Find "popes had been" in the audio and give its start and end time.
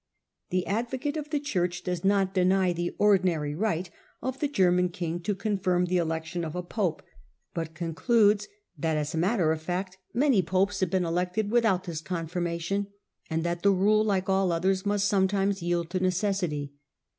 10.41-11.05